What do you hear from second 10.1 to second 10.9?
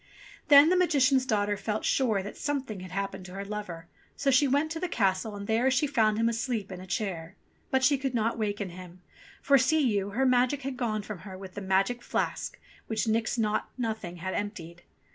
magic had